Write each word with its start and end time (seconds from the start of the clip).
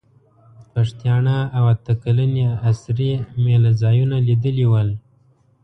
پښتیاڼا 0.73 1.39
او 1.57 1.63
اته 1.73 1.93
کلنې 2.03 2.45
اسرې 2.69 3.11
مېله 3.43 3.71
ځایونه 3.81 4.15
لیدلي 4.27 4.65
ول. 4.71 4.89